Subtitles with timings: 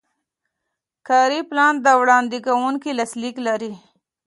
[1.07, 3.73] کاري پلان د وړاندې کوونکي لاسلیک لري.